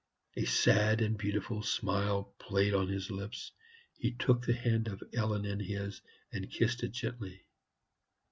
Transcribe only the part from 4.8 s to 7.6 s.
of Ellen in his, and kissed it gently.